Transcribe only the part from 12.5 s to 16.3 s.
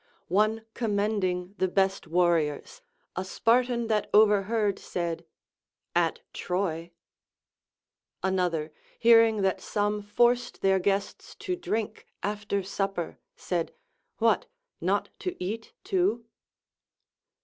supper, said, What! not to eat too